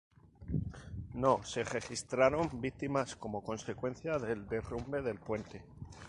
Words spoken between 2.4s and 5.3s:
víctimas como consecuencia del derrumbe del